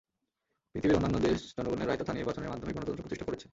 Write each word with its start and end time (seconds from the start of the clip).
পৃথিবীর 0.75 0.97
অন্যান্য 0.97 1.17
দেশ 1.19 1.39
জনগণের 1.57 1.87
রায় 1.87 1.99
তথা 2.01 2.13
নির্বাচনের 2.13 2.51
মাধ্যমে 2.51 2.75
গণতন্ত্র 2.75 3.03
প্রতিষ্ঠা 3.03 3.27
করেছে। 3.27 3.47